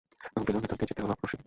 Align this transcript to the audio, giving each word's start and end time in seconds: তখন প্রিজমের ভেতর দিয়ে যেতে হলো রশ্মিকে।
তখন 0.25 0.41
প্রিজমের 0.45 0.61
ভেতর 0.63 0.77
দিয়ে 0.79 0.89
যেতে 0.91 1.01
হলো 1.03 1.13
রশ্মিকে। 1.15 1.37